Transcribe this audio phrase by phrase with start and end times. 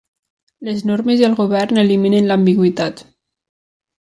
[0.69, 3.05] Les normes i el govern eliminen l'ambigüitat.